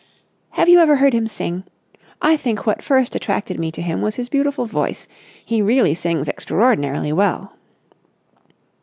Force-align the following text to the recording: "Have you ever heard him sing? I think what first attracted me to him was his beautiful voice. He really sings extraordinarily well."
"Have 0.57 0.67
you 0.67 0.79
ever 0.79 0.95
heard 0.95 1.13
him 1.13 1.27
sing? 1.27 1.63
I 2.23 2.35
think 2.35 2.65
what 2.65 2.81
first 2.81 3.13
attracted 3.15 3.59
me 3.59 3.71
to 3.71 3.83
him 3.83 4.01
was 4.01 4.15
his 4.15 4.29
beautiful 4.29 4.65
voice. 4.65 5.07
He 5.45 5.61
really 5.61 5.93
sings 5.93 6.27
extraordinarily 6.27 7.13
well." 7.13 7.53